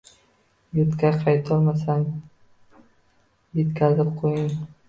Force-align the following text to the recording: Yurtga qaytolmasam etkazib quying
Yurtga 0.79 1.11
qaytolmasam 1.25 2.03
etkazib 3.65 4.11
quying 4.23 4.53